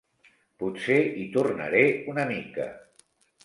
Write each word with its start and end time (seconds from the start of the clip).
Potser 0.63 0.97
hi 1.19 1.27
tornaré 1.37 1.85
una 2.15 2.27
mica. 2.35 2.69